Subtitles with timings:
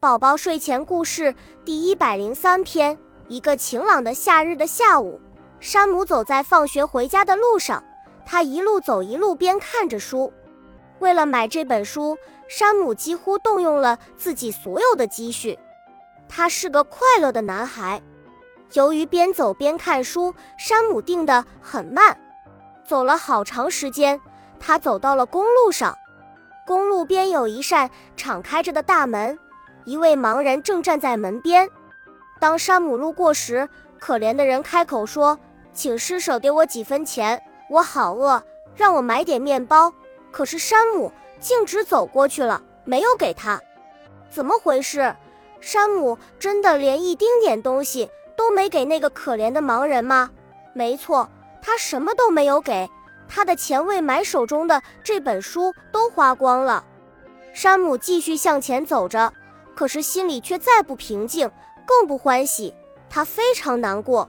[0.00, 2.96] 宝宝睡前故事第一百零三篇：
[3.28, 5.20] 一个晴朗的夏日的下午，
[5.60, 7.84] 山姆走在放学回家的路上。
[8.24, 10.32] 他一路走一路边看着书。
[11.00, 12.16] 为了买这本书，
[12.48, 15.58] 山姆几乎动用了自己所有的积蓄。
[16.26, 18.00] 他是个快乐的男孩。
[18.72, 22.18] 由于边走边看书，山姆定得很慢。
[22.86, 24.18] 走了好长时间，
[24.58, 25.94] 他走到了公路上。
[26.66, 29.38] 公路边有一扇敞开着的大门。
[29.84, 31.68] 一位盲人正站在门边。
[32.38, 33.68] 当山姆路过时，
[33.98, 35.38] 可怜的人开口说
[35.72, 38.42] ：“请施舍给我几分钱，我好饿，
[38.74, 39.92] 让我买点面包。”
[40.32, 43.60] 可是山姆径直走过去了，没有给他。
[44.30, 45.14] 怎么回事？
[45.60, 50.30] 山姆真的连一丁点东西都没给那个可怜的盲人吗？
[50.72, 51.28] 没错，
[51.60, 52.88] 他什么都没有给，
[53.28, 56.84] 他的钱为买手中的这本书都花光了。
[57.52, 59.32] 山姆继续向前走着。
[59.74, 61.50] 可是心里却再不平静，
[61.86, 62.74] 更不欢喜。
[63.08, 64.28] 他非常难过。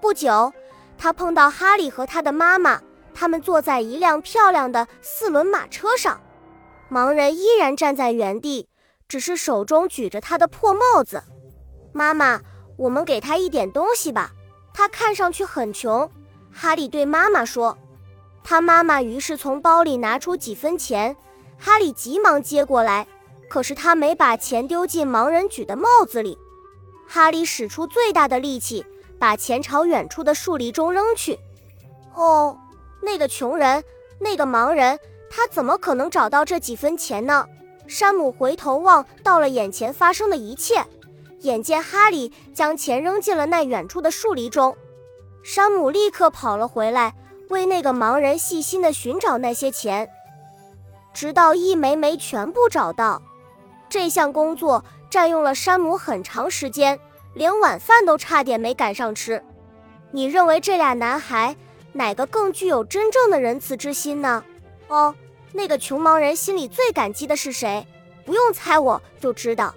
[0.00, 0.52] 不久，
[0.96, 2.80] 他碰到哈利和他的妈妈，
[3.14, 6.20] 他们坐在一辆漂亮的四轮马车上。
[6.90, 8.68] 盲人依然站在原地，
[9.08, 11.22] 只是手中举着他的破帽子。
[11.92, 12.40] 妈妈，
[12.76, 14.30] 我们给他一点东西吧，
[14.72, 16.10] 他看上去很穷。
[16.52, 17.76] 哈利对妈妈说。
[18.46, 21.16] 他妈妈于是从包里拿出几分钱，
[21.58, 23.06] 哈利急忙接过来。
[23.54, 26.36] 可是他没把钱丢进盲人举的帽子里，
[27.06, 28.84] 哈利使出最大的力气，
[29.16, 31.38] 把钱朝远处的树篱中扔去。
[32.16, 32.58] 哦，
[33.00, 33.84] 那个穷人，
[34.18, 34.98] 那个盲人，
[35.30, 37.46] 他怎么可能找到这几分钱呢？
[37.86, 40.84] 山姆回头望到了眼前发生的一切，
[41.42, 44.76] 眼见哈利将钱扔进了那远处的树篱中，
[45.44, 47.14] 山姆立刻跑了回来，
[47.50, 50.10] 为那个盲人细心地寻找那些钱，
[51.14, 53.22] 直到一枚枚全部找到。
[53.88, 56.98] 这项工作占用了山姆很长时间，
[57.34, 59.42] 连晚饭都差点没赶上吃。
[60.10, 61.56] 你认为这俩男孩
[61.92, 64.44] 哪个更具有真正的仁慈之心呢？
[64.88, 65.14] 哦，
[65.52, 67.86] 那个穷忙人心里最感激的是谁？
[68.24, 69.74] 不用猜，我就知道。